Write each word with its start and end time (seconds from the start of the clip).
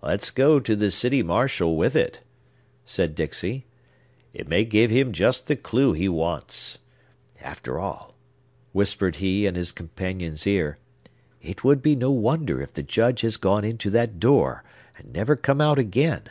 "Let's 0.00 0.30
go 0.30 0.60
to 0.60 0.76
the 0.76 0.92
city 0.92 1.24
marshal 1.24 1.74
with 1.74 1.96
it!" 1.96 2.20
said 2.84 3.16
Dixey. 3.16 3.66
"It 4.32 4.46
may 4.46 4.64
give 4.64 4.92
him 4.92 5.10
just 5.12 5.48
the 5.48 5.56
clew 5.56 5.92
he 5.92 6.08
wants. 6.08 6.78
After 7.40 7.76
all," 7.80 8.14
whispered 8.70 9.16
he 9.16 9.44
in 9.44 9.56
his 9.56 9.72
companion's 9.72 10.46
ear, 10.46 10.78
"it 11.42 11.64
would 11.64 11.82
be 11.82 11.96
no 11.96 12.12
wonder 12.12 12.62
if 12.62 12.74
the 12.74 12.84
Judge 12.84 13.22
has 13.22 13.36
gone 13.36 13.64
into 13.64 13.90
that 13.90 14.20
door 14.20 14.62
and 14.98 15.12
never 15.12 15.34
come 15.34 15.60
out 15.60 15.80
again! 15.80 16.22